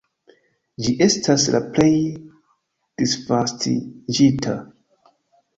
Ĝi 0.85 0.93
estas 1.05 1.45
la 1.57 1.61
plej 1.75 1.91
disvastiĝinta. 3.03 4.57